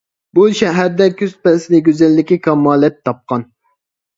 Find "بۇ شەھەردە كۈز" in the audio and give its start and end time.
0.37-1.35